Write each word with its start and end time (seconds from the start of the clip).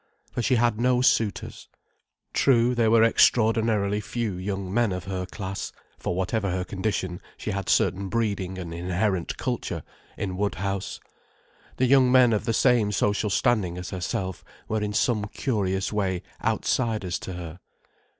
For 0.31 0.41
she 0.41 0.55
had 0.55 0.81
no 0.81 1.01
suitors. 1.03 1.69
True 2.33 2.73
there 2.73 2.89
were 2.89 3.03
extraordinarily 3.03 4.01
few 4.01 4.33
young 4.33 4.73
men 4.73 4.91
of 4.91 5.03
her 5.03 5.27
class—for 5.27 6.15
whatever 6.15 6.49
her 6.49 6.63
condition, 6.63 7.21
she 7.37 7.51
had 7.51 7.69
certain 7.69 8.09
breeding 8.09 8.57
and 8.57 8.73
inherent 8.73 9.37
culture—in 9.37 10.37
Woodhouse. 10.37 10.99
The 11.77 11.85
young 11.85 12.11
men 12.11 12.33
of 12.33 12.45
the 12.45 12.51
same 12.53 12.91
social 12.91 13.29
standing 13.29 13.77
as 13.77 13.91
herself 13.91 14.43
were 14.67 14.81
in 14.81 14.93
some 14.93 15.25
curious 15.25 15.93
way 15.93 16.23
outsiders 16.43 17.19
to 17.19 17.33
her. 17.33 17.59